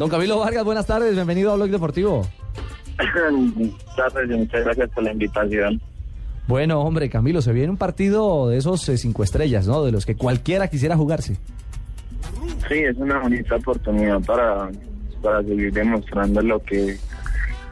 Don 0.00 0.08
Camilo 0.08 0.38
Vargas, 0.38 0.64
buenas 0.64 0.86
tardes. 0.86 1.14
Bienvenido 1.14 1.52
a 1.52 1.56
Blog 1.56 1.68
Deportivo. 1.68 2.26
Gracias, 3.96 4.28
muchas 4.30 4.64
gracias 4.64 4.90
por 4.92 5.04
la 5.04 5.12
invitación. 5.12 5.78
Bueno, 6.46 6.80
hombre, 6.80 7.10
Camilo, 7.10 7.42
se 7.42 7.52
viene 7.52 7.68
un 7.68 7.76
partido 7.76 8.48
de 8.48 8.56
esos 8.56 8.88
eh, 8.88 8.96
cinco 8.96 9.24
estrellas, 9.24 9.66
¿no? 9.66 9.84
De 9.84 9.92
los 9.92 10.06
que 10.06 10.14
cualquiera 10.16 10.68
quisiera 10.68 10.96
jugarse. 10.96 11.36
Sí, 12.66 12.76
es 12.76 12.96
una 12.96 13.18
bonita 13.18 13.56
oportunidad 13.56 14.22
para, 14.22 14.70
para 15.20 15.42
seguir 15.42 15.70
demostrando 15.70 16.40
lo 16.40 16.62
que 16.62 16.96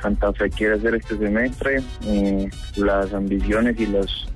Santa 0.02 0.30
Fe 0.34 0.50
quiere 0.50 0.74
hacer 0.74 0.96
este 0.96 1.16
semestre, 1.16 1.82
eh, 2.04 2.50
las 2.76 3.14
ambiciones 3.14 3.80
y 3.80 3.86
los 3.86 4.28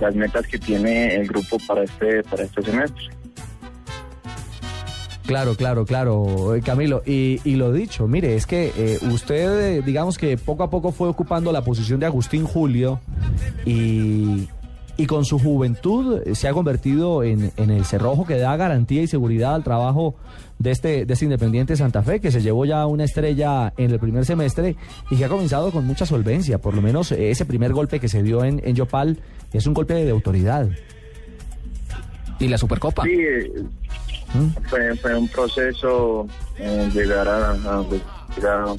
las 0.00 0.14
metas 0.14 0.46
que 0.46 0.58
tiene 0.58 1.16
el 1.16 1.28
grupo 1.28 1.58
para 1.68 1.82
este 1.82 2.22
para 2.22 2.44
este 2.44 2.62
semestre. 2.62 3.21
Claro, 5.26 5.54
claro, 5.54 5.86
claro, 5.86 6.54
eh, 6.54 6.62
Camilo. 6.62 7.02
Y, 7.06 7.40
y 7.44 7.54
lo 7.54 7.72
dicho, 7.72 8.08
mire, 8.08 8.34
es 8.34 8.46
que 8.46 8.72
eh, 8.76 8.98
usted, 9.12 9.76
eh, 9.78 9.82
digamos 9.84 10.18
que 10.18 10.36
poco 10.36 10.64
a 10.64 10.70
poco 10.70 10.90
fue 10.90 11.08
ocupando 11.08 11.52
la 11.52 11.62
posición 11.62 12.00
de 12.00 12.06
Agustín 12.06 12.44
Julio 12.44 13.00
y, 13.64 14.48
y 14.96 15.06
con 15.06 15.24
su 15.24 15.38
juventud 15.38 16.20
se 16.34 16.48
ha 16.48 16.52
convertido 16.52 17.22
en, 17.22 17.52
en 17.56 17.70
el 17.70 17.84
cerrojo 17.84 18.26
que 18.26 18.36
da 18.36 18.56
garantía 18.56 19.02
y 19.02 19.06
seguridad 19.06 19.54
al 19.54 19.62
trabajo 19.62 20.16
de 20.58 20.72
este, 20.72 21.06
de 21.06 21.12
este 21.12 21.24
Independiente 21.24 21.76
Santa 21.76 22.02
Fe, 22.02 22.20
que 22.20 22.30
se 22.32 22.42
llevó 22.42 22.64
ya 22.64 22.86
una 22.86 23.04
estrella 23.04 23.72
en 23.76 23.92
el 23.92 24.00
primer 24.00 24.24
semestre 24.24 24.76
y 25.10 25.16
que 25.16 25.24
ha 25.24 25.28
comenzado 25.28 25.70
con 25.70 25.86
mucha 25.86 26.04
solvencia. 26.04 26.58
Por 26.58 26.74
lo 26.74 26.82
menos 26.82 27.12
ese 27.12 27.44
primer 27.46 27.72
golpe 27.72 28.00
que 28.00 28.08
se 28.08 28.22
dio 28.24 28.44
en, 28.44 28.60
en 28.64 28.74
Yopal 28.74 29.18
es 29.52 29.66
un 29.66 29.74
golpe 29.74 29.94
de 29.94 30.10
autoridad. 30.10 30.68
¿Y 32.38 32.48
la 32.48 32.58
Supercopa? 32.58 33.04
Sí, 33.04 33.10
eh, 33.12 33.52
fue, 34.68 35.14
un 35.14 35.28
proceso 35.28 36.26
eh, 36.58 36.88
llegar 36.92 37.28
a, 37.28 37.50
a 37.50 37.84
llegar, 38.36 38.76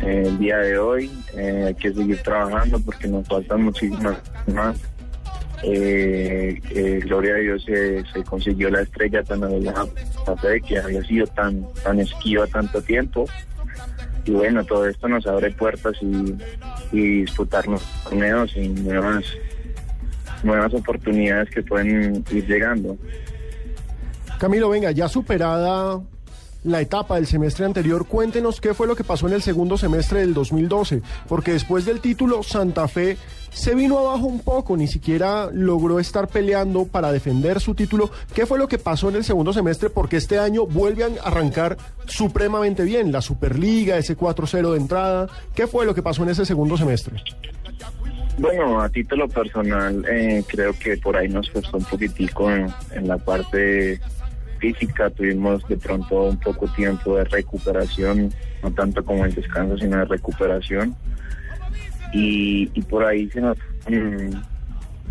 eh, 0.00 0.24
el 0.26 0.38
día 0.38 0.58
de 0.58 0.78
hoy. 0.78 1.10
Eh, 1.34 1.64
hay 1.68 1.74
que 1.74 1.92
seguir 1.92 2.22
trabajando 2.22 2.78
porque 2.80 3.08
nos 3.08 3.26
faltan 3.26 3.62
muchísimas 3.64 4.18
más. 4.52 4.76
Gloria 5.62 7.34
a 7.34 7.38
Dios 7.38 7.64
se, 7.64 8.04
se 8.12 8.22
consiguió 8.24 8.70
la 8.70 8.82
estrella 8.82 9.22
tan 9.22 9.42
anhelada 9.42 9.86
que 10.66 10.78
había 10.78 11.02
sido 11.02 11.26
tan 11.28 11.66
tan 11.82 11.98
esquiva 11.98 12.46
tanto 12.46 12.82
tiempo 12.82 13.24
y 14.26 14.32
bueno 14.32 14.62
todo 14.64 14.86
esto 14.86 15.08
nos 15.08 15.26
abre 15.26 15.50
puertas 15.52 15.96
y, 16.02 16.36
y 16.92 17.20
disputarnos 17.22 17.82
torneos 18.04 18.54
y 18.54 18.68
nuevas 18.68 19.24
nuevas 20.42 20.74
oportunidades 20.74 21.48
que 21.50 21.62
pueden 21.62 22.22
ir 22.30 22.46
llegando 22.46 22.98
Camilo, 24.38 24.68
venga, 24.68 24.90
ya 24.90 25.08
superada 25.08 26.00
la 26.66 26.80
etapa 26.80 27.14
del 27.14 27.26
semestre 27.26 27.64
anterior, 27.64 28.06
cuéntenos 28.06 28.60
qué 28.60 28.74
fue 28.74 28.86
lo 28.86 28.96
que 28.96 29.04
pasó 29.04 29.28
en 29.28 29.34
el 29.34 29.42
segundo 29.42 29.78
semestre 29.78 30.20
del 30.20 30.34
2012, 30.34 31.00
porque 31.28 31.52
después 31.52 31.84
del 31.84 32.00
título 32.00 32.42
Santa 32.42 32.88
Fe 32.88 33.16
se 33.50 33.74
vino 33.74 33.98
abajo 33.98 34.26
un 34.26 34.40
poco, 34.40 34.76
ni 34.76 34.88
siquiera 34.88 35.48
logró 35.52 36.00
estar 36.00 36.26
peleando 36.26 36.84
para 36.84 37.12
defender 37.12 37.60
su 37.60 37.74
título. 37.74 38.10
¿Qué 38.34 38.46
fue 38.46 38.58
lo 38.58 38.68
que 38.68 38.78
pasó 38.78 39.08
en 39.08 39.16
el 39.16 39.24
segundo 39.24 39.52
semestre? 39.52 39.90
Porque 39.90 40.16
este 40.16 40.38
año 40.38 40.66
vuelve 40.66 41.04
a 41.04 41.08
arrancar 41.24 41.76
supremamente 42.06 42.82
bien, 42.82 43.12
la 43.12 43.22
Superliga, 43.22 43.96
ese 43.96 44.16
4-0 44.16 44.72
de 44.72 44.76
entrada. 44.76 45.28
¿Qué 45.54 45.66
fue 45.66 45.86
lo 45.86 45.94
que 45.94 46.02
pasó 46.02 46.24
en 46.24 46.30
ese 46.30 46.44
segundo 46.44 46.76
semestre? 46.76 47.22
Bueno, 48.38 48.82
a 48.82 48.88
título 48.90 49.28
personal, 49.28 50.04
eh, 50.10 50.44
creo 50.46 50.74
que 50.78 50.98
por 50.98 51.16
ahí 51.16 51.28
nos 51.28 51.48
costó 51.48 51.78
un 51.78 51.84
poquitico 51.84 52.50
en 52.50 53.08
la 53.08 53.16
parte 53.16 53.98
física, 54.56 55.10
tuvimos 55.10 55.66
de 55.68 55.76
pronto 55.76 56.24
un 56.24 56.38
poco 56.38 56.66
tiempo 56.68 57.16
de 57.16 57.24
recuperación, 57.24 58.32
no 58.62 58.70
tanto 58.72 59.04
como 59.04 59.24
el 59.24 59.34
descanso, 59.34 59.78
sino 59.78 59.98
de 59.98 60.04
recuperación. 60.04 60.94
Y, 62.12 62.66
por 62.88 63.04
ahí 63.04 63.28
se 63.30 63.40
nos 63.40 63.58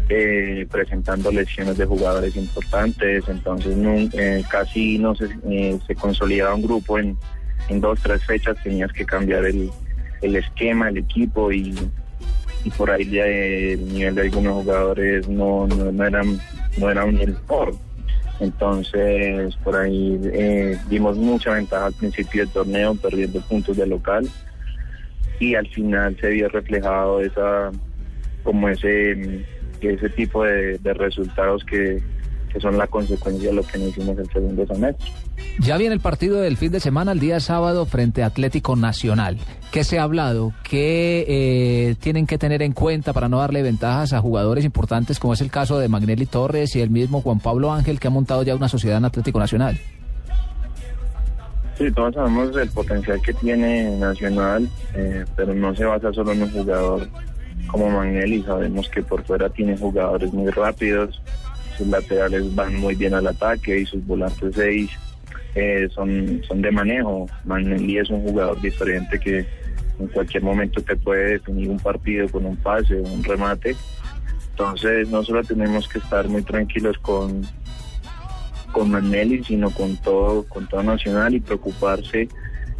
eh, 0.09 0.67
presentando 0.71 1.31
lesiones 1.31 1.77
de 1.77 1.85
jugadores 1.85 2.35
importantes, 2.35 3.23
entonces 3.27 3.75
eh, 4.13 4.43
casi 4.49 4.97
no 4.97 5.15
se, 5.15 5.27
eh, 5.49 5.79
se 5.85 5.95
consolidaba 5.95 6.55
un 6.55 6.61
grupo 6.61 6.97
en, 6.97 7.17
en 7.69 7.81
dos, 7.81 7.99
tres 8.01 8.23
fechas, 8.23 8.57
tenías 8.63 8.91
que 8.91 9.05
cambiar 9.05 9.45
el, 9.45 9.69
el 10.21 10.35
esquema, 10.35 10.89
el 10.89 10.97
equipo 10.97 11.51
y, 11.51 11.75
por 12.77 12.89
ahí 12.89 13.09
ya, 13.09 13.25
el 13.25 13.93
nivel 13.93 14.15
de 14.15 14.21
algunos 14.23 14.53
jugadores 14.63 15.27
no, 15.29 15.67
no, 15.67 15.91
no 15.91 16.03
eran 16.03 16.39
no 16.77 16.89
era 16.89 17.05
un 17.05 17.15
mejor. 17.15 17.75
Entonces, 18.39 19.55
por 19.63 19.75
ahí 19.75 20.19
eh, 20.23 20.77
dimos 20.89 21.17
mucha 21.17 21.53
ventaja 21.53 21.85
al 21.85 21.93
principio 21.93 22.43
del 22.43 22.53
torneo, 22.53 22.95
perdiendo 22.95 23.39
puntos 23.41 23.77
de 23.77 23.87
local. 23.87 24.27
Y 25.39 25.55
al 25.55 25.67
final 25.67 26.17
se 26.19 26.29
vio 26.29 26.49
reflejado 26.49 27.21
esa 27.21 27.71
como 28.43 28.69
ese 28.69 29.45
ese 29.81 30.09
tipo 30.09 30.43
de, 30.43 30.77
de 30.79 30.93
resultados 30.93 31.63
que, 31.63 32.01
que 32.55 32.61
son 32.61 32.77
la 32.77 32.87
consecuencia 32.87 33.49
de 33.49 33.53
lo 33.53 33.63
que 33.63 33.77
no 33.77 33.89
hicimos 33.89 34.17
el 34.17 34.31
segundo 34.31 34.65
semestre. 34.65 35.11
Ya 35.59 35.75
viene 35.75 35.93
el 35.93 35.99
partido 35.99 36.39
del 36.39 36.55
fin 36.55 36.71
de 36.71 36.79
semana, 36.79 37.11
el 37.11 37.19
día 37.19 37.41
sábado, 37.41 37.85
frente 37.85 38.23
a 38.23 38.27
Atlético 38.27 38.77
Nacional. 38.77 39.37
¿Qué 39.73 39.83
se 39.83 39.99
ha 39.99 40.03
hablado? 40.03 40.53
¿Qué 40.63 41.25
eh, 41.27 41.95
tienen 41.99 42.25
que 42.25 42.37
tener 42.37 42.61
en 42.61 42.71
cuenta 42.71 43.11
para 43.11 43.27
no 43.27 43.39
darle 43.39 43.61
ventajas 43.61 44.13
a 44.13 44.21
jugadores 44.21 44.63
importantes, 44.63 45.19
como 45.19 45.33
es 45.33 45.41
el 45.41 45.51
caso 45.51 45.79
de 45.79 45.89
Magnelli 45.89 46.27
Torres 46.27 46.77
y 46.77 46.81
el 46.81 46.89
mismo 46.89 47.19
Juan 47.19 47.41
Pablo 47.41 47.73
Ángel, 47.73 47.99
que 47.99 48.07
ha 48.07 48.11
montado 48.11 48.41
ya 48.43 48.55
una 48.55 48.69
sociedad 48.69 48.99
en 48.99 49.05
Atlético 49.05 49.37
Nacional? 49.37 49.77
Sí, 51.77 51.91
todos 51.91 52.15
sabemos 52.15 52.55
el 52.55 52.69
potencial 52.69 53.21
que 53.21 53.33
tiene 53.33 53.97
Nacional, 53.97 54.69
eh, 54.93 55.25
pero 55.35 55.53
no 55.53 55.75
se 55.75 55.83
basa 55.83 56.13
solo 56.13 56.31
en 56.31 56.43
un 56.43 56.51
jugador 56.51 57.09
como 57.67 57.89
Magnelli. 57.89 58.43
Sabemos 58.43 58.87
que 58.87 59.03
por 59.03 59.25
fuera 59.25 59.49
tiene 59.49 59.77
jugadores 59.77 60.31
muy 60.31 60.49
rápidos, 60.51 61.21
sus 61.77 61.87
laterales 61.87 62.53
van 62.55 62.75
muy 62.75 62.95
bien 62.95 63.13
al 63.13 63.27
ataque 63.27 63.79
y 63.79 63.85
sus 63.85 64.05
volantes 64.05 64.55
seis 64.55 64.89
eh, 65.55 65.87
son, 65.93 66.41
son 66.47 66.61
de 66.61 66.71
manejo. 66.71 67.27
Magnelli 67.45 67.97
es 67.97 68.09
un 68.09 68.21
jugador 68.21 68.61
diferente 68.61 69.19
que 69.19 69.45
en 69.99 70.07
cualquier 70.07 70.43
momento 70.43 70.81
te 70.81 70.95
puede 70.95 71.33
definir 71.33 71.69
un 71.69 71.79
partido 71.79 72.27
con 72.29 72.45
un 72.45 72.57
pase, 72.57 72.95
un 72.95 73.23
remate. 73.23 73.75
Entonces 74.51 75.09
no 75.09 75.23
solo 75.23 75.43
tenemos 75.43 75.87
que 75.87 75.99
estar 75.99 76.27
muy 76.27 76.43
tranquilos 76.43 76.97
con, 76.99 77.41
con 78.71 79.11
sino 79.43 79.69
con 79.71 79.97
todo, 79.97 80.43
con 80.47 80.67
todo 80.67 80.83
Nacional 80.83 81.33
y 81.33 81.39
preocuparse 81.39 82.27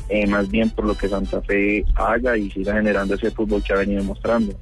eh, 0.09 0.27
más 0.27 0.50
bien 0.50 0.69
por 0.69 0.85
lo 0.85 0.95
que 0.95 1.09
Santa 1.09 1.41
Fe 1.41 1.83
haga 1.95 2.38
y 2.38 2.51
siga 2.51 2.73
generando 2.73 3.16
ese 3.16 3.31
fútbol 3.31 3.63
que 3.63 3.73
ha 3.73 3.77
venido 3.77 4.03
mostrando. 4.03 4.53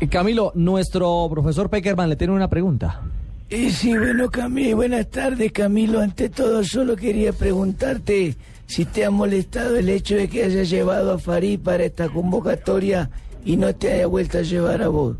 Eh, 0.00 0.08
Camilo, 0.08 0.52
nuestro 0.54 1.28
profesor 1.30 1.68
Peckerman 1.68 2.08
le 2.08 2.16
tiene 2.16 2.32
una 2.32 2.48
pregunta. 2.48 3.02
Eh, 3.54 3.68
sí, 3.68 3.94
bueno, 3.98 4.30
Camilo, 4.30 4.76
buenas 4.76 5.10
tardes, 5.10 5.52
Camilo. 5.52 6.00
Ante 6.00 6.30
todo, 6.30 6.64
solo 6.64 6.96
quería 6.96 7.34
preguntarte 7.34 8.34
si 8.64 8.86
te 8.86 9.04
ha 9.04 9.10
molestado 9.10 9.76
el 9.76 9.90
hecho 9.90 10.16
de 10.16 10.26
que 10.26 10.44
hayas 10.44 10.70
llevado 10.70 11.12
a 11.12 11.18
Farid 11.18 11.60
para 11.60 11.84
esta 11.84 12.08
convocatoria 12.08 13.10
y 13.44 13.58
no 13.58 13.74
te 13.74 13.92
haya 13.92 14.06
vuelto 14.06 14.38
a 14.38 14.40
llevar 14.40 14.80
a 14.80 14.88
vos. 14.88 15.18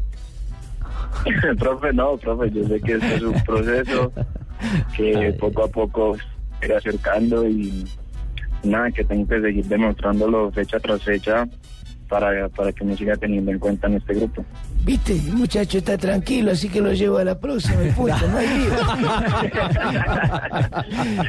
profe, 1.59 1.93
no, 1.93 2.17
profe, 2.17 2.51
yo 2.53 2.67
sé 2.67 2.81
que 2.81 2.95
este 2.95 3.17
es 3.17 3.23
un 3.23 3.45
proceso 3.45 4.11
que 4.97 5.37
poco 5.39 5.65
a 5.65 5.69
poco 5.69 6.17
se 6.59 6.67
irá 6.67 6.79
acercando 6.79 7.47
y 7.47 7.85
nada, 8.65 8.91
que 8.93 9.05
tengo 9.05 9.29
que 9.29 9.43
seguir 9.43 9.67
demostrándolo 9.67 10.51
fecha 10.53 10.81
tras 10.81 11.03
fecha 11.03 11.47
para, 12.09 12.49
para 12.49 12.73
que 12.73 12.83
me 12.83 12.97
siga 12.97 13.15
teniendo 13.15 13.51
en 13.51 13.59
cuenta 13.59 13.89
en 13.89 13.97
este 13.97 14.15
grupo. 14.15 14.43
Viste, 14.85 15.13
el 15.13 15.33
muchacho 15.35 15.79
está 15.79 15.97
tranquilo, 15.97 16.51
así 16.51 16.69
que 16.69 16.81
lo 16.81 16.93
llevo 16.93 17.19
a 17.19 17.25
la 17.25 17.39
próxima 17.39 17.85
y 17.85 17.93
no 17.97 18.39
hay 18.39 18.49
lío. 18.59 18.73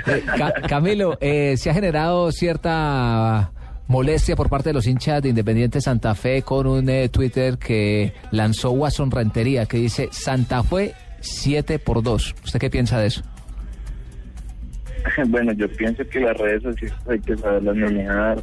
Eh, 0.08 0.24
Ca- 0.38 0.54
Camilo, 0.68 1.18
eh, 1.22 1.56
se 1.58 1.70
ha 1.70 1.74
generado 1.74 2.32
cierta 2.32 3.52
molestia 3.88 4.36
por 4.36 4.50
parte 4.50 4.70
de 4.70 4.74
los 4.74 4.88
hinchas 4.88 5.22
de 5.22 5.30
Independiente 5.30 5.82
Santa 5.82 6.16
Fe 6.16 6.42
con 6.42 6.68
un 6.68 6.90
eh, 6.90 7.10
Twitter 7.10 7.58
que 7.58 8.14
lanzó 8.32 8.72
Watson 8.72 9.12
Rentería 9.12 9.66
que 9.66 9.78
dice 9.78 10.10
Santa 10.12 10.64
Fe 10.64 10.94
7 11.20 11.80
por 11.80 12.02
2. 12.02 12.36
¿Usted 12.46 12.60
qué 12.60 12.70
piensa 12.70 13.00
de 13.00 13.08
eso? 13.08 13.22
Bueno, 15.28 15.52
yo 15.54 15.68
pienso 15.70 16.02
que 16.10 16.20
las 16.22 16.38
redes 16.38 16.64
sociales 16.64 16.96
hay 17.10 17.20
que 17.20 17.36
saberlas 17.38 17.76
manejar. 17.76 18.42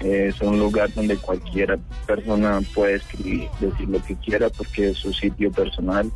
Eh, 0.00 0.28
es 0.28 0.40
un 0.40 0.58
lugar 0.58 0.92
donde 0.94 1.16
cualquier 1.16 1.78
persona 2.06 2.60
puede 2.74 2.96
escribir, 2.96 3.48
decir 3.60 3.88
lo 3.88 4.02
que 4.04 4.14
quiera 4.16 4.48
porque 4.50 4.90
es 4.90 4.98
su 4.98 5.12
sitio 5.12 5.50
personal. 5.50 6.10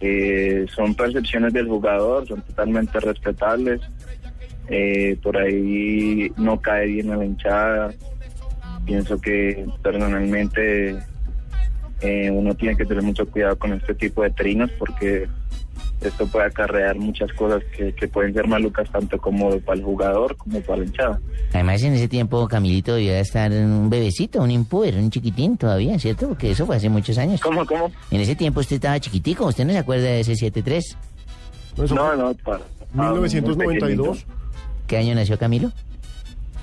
Eh, 0.00 0.66
son 0.74 0.94
percepciones 0.94 1.52
del 1.52 1.66
jugador, 1.68 2.26
son 2.28 2.42
totalmente 2.42 3.00
respetables. 3.00 3.80
Eh, 4.68 5.18
por 5.22 5.36
ahí 5.36 6.32
no 6.36 6.60
cae 6.60 6.86
bien 6.86 7.10
a 7.10 7.16
la 7.16 7.24
hinchada. 7.24 7.92
Pienso 8.84 9.20
que 9.20 9.66
personalmente 9.82 10.96
uno 12.32 12.54
tiene 12.54 12.76
que 12.76 12.84
tener 12.84 13.02
mucho 13.02 13.26
cuidado 13.26 13.56
con 13.58 13.72
este 13.72 13.94
tipo 13.94 14.22
de 14.22 14.30
trinos 14.30 14.70
porque 14.78 15.26
esto 16.00 16.26
puede 16.26 16.46
acarrear 16.46 16.96
muchas 16.96 17.32
cosas 17.32 17.62
que, 17.76 17.92
que 17.94 18.08
pueden 18.08 18.34
ser 18.34 18.46
malucas 18.46 18.90
tanto 18.90 19.18
como 19.18 19.58
para 19.60 19.78
el 19.78 19.84
jugador 19.84 20.36
como 20.36 20.60
para 20.60 20.78
la 20.80 20.84
hinchada. 20.84 21.20
Además, 21.52 21.82
en 21.82 21.94
ese 21.94 22.08
tiempo 22.08 22.46
Camilito 22.48 22.94
debía 22.94 23.20
estar 23.20 23.50
un 23.52 23.88
bebecito, 23.88 24.42
un 24.42 24.50
impuber, 24.50 24.96
un 24.96 25.10
chiquitín 25.10 25.56
todavía, 25.56 25.98
¿cierto? 25.98 26.28
Porque 26.28 26.50
eso 26.50 26.66
fue 26.66 26.76
hace 26.76 26.88
muchos 26.88 27.16
años. 27.18 27.40
¿Cómo, 27.40 27.64
cómo? 27.64 27.90
En 28.10 28.20
ese 28.20 28.34
tiempo 28.36 28.60
usted 28.60 28.76
estaba 28.76 28.98
chiquitico, 29.00 29.46
¿usted 29.46 29.64
no 29.64 29.72
se 29.72 29.78
acuerda 29.78 30.04
de 30.04 30.20
ese 30.20 30.32
7-3? 30.34 30.96
No, 31.94 32.14
no, 32.16 32.34
para. 32.34 32.60
1992. 32.92 34.26
¿Qué 34.86 34.96
año 34.98 35.14
nació 35.14 35.38
Camilo? 35.38 35.72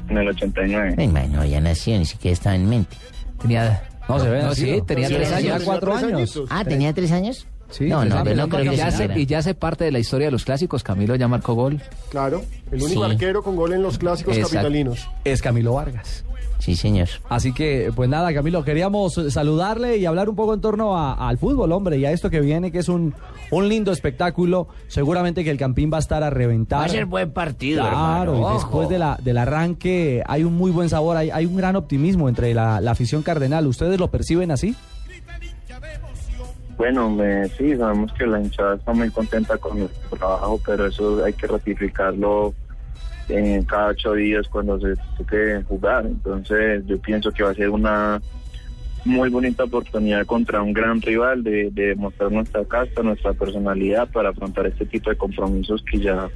En 0.10 0.18
el 0.18 0.28
89. 0.30 0.96
Ay, 0.98 1.08
no, 1.08 1.46
ya 1.46 1.60
nació, 1.60 1.98
ni 1.98 2.06
siquiera 2.06 2.34
estaba 2.34 2.56
en 2.56 2.70
mente. 2.70 2.96
Tenía... 3.42 3.84
No, 4.10 4.20
se 4.20 4.30
ve 4.30 4.42
No, 4.42 4.54
sí, 4.56 4.82
tenía 4.86 5.08
Sí, 5.08 5.14
tres 5.16 5.30
tenía 5.30 5.54
años. 5.56 5.64
cuatro 5.64 5.96
años. 5.96 6.42
Ah, 6.50 6.64
¿tenía 6.66 6.94
tres 6.94 7.12
años? 7.12 7.48
Sí, 7.72 7.86
no, 7.88 8.06
no, 8.06 8.24
no 8.24 8.50
creo 8.50 8.66
y, 8.66 8.70
que 8.70 8.76
ya 8.78 8.92
sí 8.92 8.98
se, 8.98 9.06
fuera. 9.06 9.20
y 9.20 9.26
ya 9.26 9.40
hace 9.40 9.54
parte 9.56 9.84
de 9.86 9.92
la 9.92 10.00
historia 10.00 10.28
de 10.28 10.32
los 10.32 10.46
clásicos. 10.46 10.84
Camilo 10.84 11.16
ya 11.16 11.28
marcó 11.28 11.54
gol. 11.56 11.82
Claro, 12.10 12.44
el 12.72 12.82
único 12.84 13.06
Sí. 13.06 13.12
arquero 13.12 13.42
con 13.44 13.56
gol 13.56 13.74
en 13.74 13.82
los 13.82 13.98
clásicos 13.98 14.36
Exacto. 14.36 14.56
capitalinos. 14.58 15.08
Es 15.24 15.42
Camilo 15.42 15.74
Vargas. 15.74 16.24
Sí, 16.60 16.76
señor. 16.76 17.08
Así 17.28 17.54
que, 17.54 17.92
pues 17.96 18.08
nada, 18.08 18.32
Camilo, 18.36 18.64
queríamos 18.64 19.20
saludarle 19.30 19.98
y 19.98 20.06
hablar 20.06 20.30
un 20.30 20.36
poco 20.36 20.54
en 20.54 20.62
torno 20.62 20.96
a- 20.96 21.14
al 21.28 21.40
fútbol, 21.40 21.72
hombre, 21.72 21.98
y 21.98 22.06
a 22.06 22.12
esto 22.12 22.30
que 22.30 22.40
viene, 22.40 22.72
que 22.72 22.78
es 22.78 22.88
un, 22.88 23.16
un 23.50 23.68
lindo 23.68 23.92
espectáculo. 23.92 24.68
Seguramente 24.88 25.44
que 25.44 25.50
el 25.50 25.58
Campín 25.58 25.90
va 25.92 25.98
a 25.98 26.02
estar 26.02 26.22
a 26.22 26.30
reventar. 26.30 26.82
Va 26.82 26.86
a 26.86 26.90
ser 26.90 27.06
buen 27.08 27.32
partido, 27.32 27.82
Claro, 27.82 28.34
hermano, 28.34 28.52
y 28.52 28.54
después 28.58 28.90
de 28.90 29.00
la, 29.00 29.18
del 29.24 29.40
arranque 29.40 30.22
hay 30.28 30.44
un 30.44 30.54
muy 30.54 30.70
buen 30.70 30.88
sabor, 30.90 31.18
hay, 31.18 31.32
hay 31.32 31.48
un 31.48 31.56
gran 31.56 31.76
optimismo 31.76 32.30
entre 32.30 32.54
la, 32.54 32.80
la 32.80 32.92
afición 32.92 33.24
cardenal. 33.24 33.66
¿Ustedes 33.66 34.00
lo 34.00 34.12
perciben 34.12 34.52
así? 34.52 34.76
Bueno, 36.82 37.12
me- 37.12 37.48
sí, 37.50 37.78
sabemos 37.78 38.12
que 38.12 38.26
la 38.26 38.40
hinchada 38.42 38.74
está 38.74 38.92
muy 38.92 39.12
contenta 39.12 39.56
con 39.60 39.78
nuestro 39.78 40.18
trabajo, 40.18 40.60
pero 40.66 40.88
eso 40.88 41.24
hay 41.24 41.36
que 41.36 41.46
ratificarlo 41.46 42.56
en 43.28 43.64
cada 43.66 43.90
ocho 43.90 44.14
días 44.14 44.48
cuando 44.48 44.80
se 44.80 44.96
toque 45.16 45.62
jugar. 45.68 46.08
Entonces, 46.08 46.84
yo 46.88 47.00
pienso 47.00 47.32
que 47.32 47.44
va 47.44 47.52
a 47.52 47.54
ser 47.54 47.70
una 47.70 48.20
muy 49.06 49.30
bonita 49.30 49.66
oportunidad 49.66 50.26
contra 50.26 50.64
un 50.64 50.74
gran 50.74 51.00
rival 51.04 51.44
de, 51.44 51.70
de 51.70 51.94
mostrar 51.94 52.32
nuestra 52.32 52.66
casta, 52.66 53.04
nuestra 53.04 53.36
personalidad 53.36 54.10
para 54.10 54.30
afrontar 54.30 54.66
este 54.66 54.88
tipo 54.88 55.12
de 55.12 55.18
compromisos 55.18 55.84
que 55.84 56.00
ya 56.00 56.32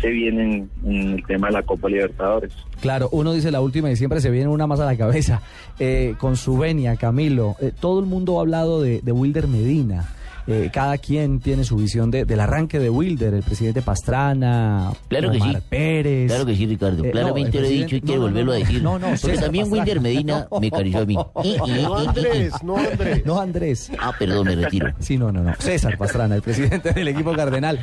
se 0.00 0.08
vienen 0.08 0.70
en 0.84 1.12
el 1.14 1.26
tema 1.26 1.48
de 1.48 1.54
la 1.54 1.62
Copa 1.62 1.88
Libertadores. 1.88 2.52
Claro, 2.80 3.08
uno 3.12 3.32
dice 3.32 3.50
la 3.50 3.60
última 3.60 3.90
y 3.90 3.96
siempre 3.96 4.20
se 4.20 4.30
viene 4.30 4.48
una 4.48 4.66
más 4.66 4.80
a 4.80 4.84
la 4.86 4.96
cabeza. 4.96 5.40
Eh, 5.78 6.14
con 6.18 6.36
su 6.36 6.56
venia, 6.58 6.96
Camilo, 6.96 7.56
eh, 7.60 7.72
todo 7.78 8.00
el 8.00 8.06
mundo 8.06 8.38
ha 8.38 8.42
hablado 8.42 8.80
de, 8.82 9.00
de 9.02 9.12
Wilder 9.12 9.48
Medina. 9.48 10.08
Eh, 10.48 10.70
cada 10.72 10.96
quien 10.98 11.40
tiene 11.40 11.64
su 11.64 11.74
visión 11.76 12.12
de- 12.12 12.24
del 12.24 12.38
arranque 12.38 12.78
de 12.78 12.88
Wilder, 12.88 13.34
el 13.34 13.42
presidente 13.42 13.82
Pastrana, 13.82 14.92
Claro 15.08 15.32
que 15.32 15.40
sí. 15.40 15.52
Pérez. 15.68 16.28
Claro 16.28 16.46
que 16.46 16.54
sí, 16.54 16.66
Ricardo. 16.66 17.04
Eh, 17.04 17.10
Claramente 17.10 17.56
no, 17.58 17.62
lo 17.62 17.66
he 17.66 17.70
dicho 17.72 17.96
y 17.96 18.00
quiero 18.00 18.20
no, 18.20 18.26
volverlo 18.28 18.52
a 18.52 18.54
decir. 18.54 18.80
No, 18.80 18.92
no, 18.96 19.06
Porque 19.06 19.16
César 19.18 19.44
también 19.46 19.64
Pastrana. 19.64 19.82
Wilder 19.84 20.00
Medina 20.00 20.48
me 20.60 20.66
acarició 20.68 21.00
a 21.00 21.04
mí. 21.04 21.16
Eh, 21.16 21.56
eh, 21.56 21.82
No, 21.82 21.98
eh, 21.98 22.04
eh, 22.04 22.06
Andrés, 22.08 22.52
eh. 22.54 22.58
no, 22.62 22.76
Andrés. 22.76 23.26
No, 23.26 23.40
Andrés. 23.40 23.90
Ah, 23.98 24.12
perdón, 24.16 24.46
me 24.46 24.54
retiro. 24.54 24.86
Sí, 25.00 25.18
no, 25.18 25.32
no, 25.32 25.42
no. 25.42 25.52
César 25.58 25.98
Pastrana, 25.98 26.36
el 26.36 26.42
presidente 26.42 26.92
del 26.92 27.08
equipo 27.08 27.32
cardenal. 27.32 27.80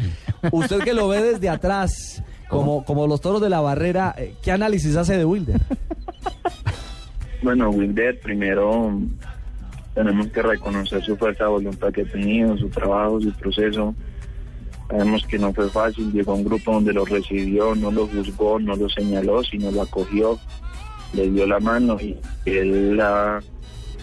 Usted 0.52 0.80
que 0.80 0.94
lo 0.94 1.08
ve 1.08 1.24
desde 1.24 1.50
atrás, 1.50 2.24
como, 2.50 2.84
como 2.86 3.08
los 3.08 3.22
toros 3.22 3.42
de 3.42 3.50
la 3.50 3.62
barrera, 3.62 4.14
eh, 4.18 4.36
¿qué 4.42 4.52
análisis 4.52 4.96
hace 4.96 5.18
de 5.18 5.26
Wilder? 5.26 5.60
Bueno, 7.42 7.70
Wilder, 7.72 8.20
primero 8.22 9.00
tenemos 9.94 10.28
que 10.28 10.42
reconocer 10.42 11.04
su 11.04 11.18
fuerza 11.18 11.44
de 11.44 11.50
voluntad 11.50 11.92
que 11.92 12.02
ha 12.04 12.06
tenido, 12.06 12.58
su 12.58 12.70
trabajo, 12.70 13.20
su 13.20 13.32
proceso. 13.34 13.94
Sabemos 14.90 15.26
que 15.28 15.38
no 15.38 15.54
fue 15.54 15.70
fácil, 15.70 16.12
llegó 16.12 16.34
a 16.34 16.36
un 16.36 16.46
grupo 16.46 16.72
donde 16.72 16.94
lo 16.94 17.06
recibió, 17.06 17.76
no 17.76 17.92
lo 17.92 18.08
juzgó, 18.08 18.60
no 18.60 18.76
lo 18.76 18.90
señaló, 18.90 19.44
sino 19.44 19.72
lo 19.72 19.82
acogió, 19.82 20.40
le 21.14 21.30
dio 21.30 21.46
la 21.46 21.60
mano 21.60 21.98
y 22.00 22.18
él 22.46 23.00
ha, 23.02 23.40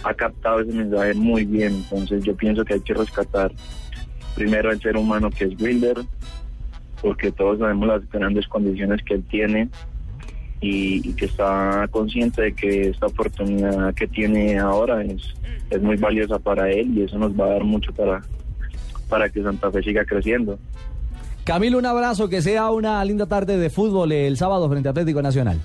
ha 0.03 0.15
captado 0.15 0.61
ese 0.61 0.73
mensaje 0.73 1.15
muy 1.15 1.45
bien. 1.45 1.75
Entonces 1.75 2.25
yo 2.25 2.37
pienso 2.37 2.65
que 2.65 2.75
hay 2.75 2.81
que 2.81 2.95
rescatar 2.95 3.53
primero 4.35 4.71
el 4.71 4.81
ser 4.81 4.97
humano 4.97 5.31
que 5.31 5.45
es 5.45 5.61
Wilder, 5.61 5.97
porque 7.01 7.33
todos 7.33 7.59
sabemos 7.59 7.89
las 7.89 8.11
grandes 8.11 8.47
condiciones 8.49 9.03
que 9.03 9.15
él 9.15 9.25
tiene 9.29 9.69
y, 10.61 11.13
que 11.15 11.25
está 11.25 11.89
consciente 11.91 12.43
de 12.43 12.53
que 12.53 12.89
esta 12.89 13.07
oportunidad 13.07 13.95
que 13.95 14.07
tiene 14.07 14.59
ahora 14.59 15.03
es, 15.03 15.23
es 15.71 15.83
muy 15.83 15.97
valiosa 15.97 16.39
para 16.39 16.71
él 16.71 16.97
y 16.97 17.03
eso 17.03 17.19
nos 17.19 17.33
va 17.33 17.47
a 17.47 17.51
dar 17.51 17.65
mucho 17.65 17.93
para, 17.93 18.21
para 19.09 19.29
que 19.29 19.43
Santa 19.43 19.71
Fe 19.71 19.83
siga 19.83 20.05
creciendo. 20.05 20.59
Camilo, 21.45 21.79
un 21.79 21.87
abrazo, 21.87 22.29
que 22.29 22.43
sea 22.43 22.71
una 22.71 23.05
linda 23.05 23.27
tarde 23.27 23.57
de 23.57 23.71
fútbol 23.71 24.13
el 24.13 24.37
sábado 24.37 24.69
frente 24.69 24.89
a 24.89 24.91
Atlético 24.91 25.23
Nacional. 25.23 25.59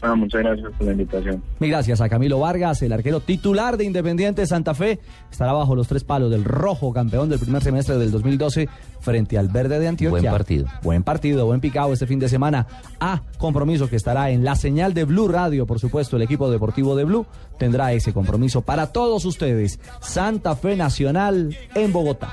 Ah, 0.00 0.14
muchas 0.14 0.42
gracias 0.42 0.70
por 0.76 0.86
la 0.86 0.92
invitación. 0.92 1.42
Mil 1.58 1.70
gracias 1.70 2.00
a 2.00 2.08
Camilo 2.08 2.38
Vargas, 2.38 2.82
el 2.82 2.92
arquero 2.92 3.20
titular 3.20 3.76
de 3.76 3.84
Independiente 3.84 4.46
Santa 4.46 4.74
Fe. 4.74 5.00
Estará 5.30 5.52
bajo 5.52 5.74
los 5.74 5.88
tres 5.88 6.04
palos 6.04 6.30
del 6.30 6.44
rojo 6.44 6.92
campeón 6.92 7.28
del 7.28 7.38
primer 7.40 7.62
semestre 7.62 7.96
del 7.96 8.10
2012 8.10 8.68
frente 9.00 9.38
al 9.38 9.48
verde 9.48 9.78
de 9.78 9.88
Antioquia. 9.88 10.20
Buen 10.20 10.32
partido. 10.32 10.66
Buen 10.82 11.02
partido, 11.02 11.46
buen 11.46 11.60
picado 11.60 11.92
este 11.92 12.06
fin 12.06 12.18
de 12.18 12.28
semana. 12.28 12.66
A 13.00 13.22
compromiso 13.38 13.88
que 13.88 13.96
estará 13.96 14.30
en 14.30 14.44
la 14.44 14.54
señal 14.54 14.94
de 14.94 15.04
Blue 15.04 15.28
Radio, 15.28 15.66
por 15.66 15.80
supuesto, 15.80 16.16
el 16.16 16.22
equipo 16.22 16.50
deportivo 16.50 16.94
de 16.94 17.04
Blue 17.04 17.26
tendrá 17.58 17.92
ese 17.92 18.12
compromiso 18.12 18.62
para 18.62 18.92
todos 18.92 19.24
ustedes. 19.24 19.80
Santa 20.00 20.54
Fe 20.54 20.76
Nacional 20.76 21.56
en 21.74 21.92
Bogotá. 21.92 22.32